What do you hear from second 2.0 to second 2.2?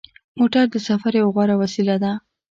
ده.